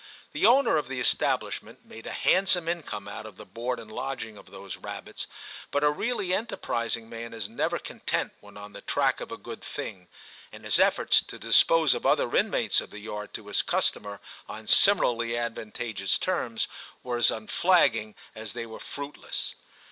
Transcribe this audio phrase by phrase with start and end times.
[0.31, 4.35] The owner of the establishment made a handsome income out of the board and lodging
[4.35, 5.27] of those rabbits,
[5.69, 9.61] but a really enterprising man is never content when on the track of a good
[9.61, 10.07] thing,
[10.51, 14.19] and his efforts to dispose of other inmates of the yard to his customer
[14.49, 16.67] on similarly advantageous terms
[17.03, 19.53] were as unflagging as they were fruitless.